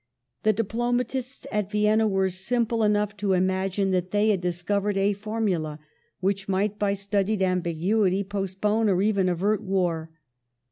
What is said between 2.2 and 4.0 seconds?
simple enough to imagine